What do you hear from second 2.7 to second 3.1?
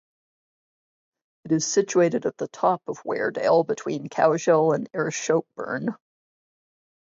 of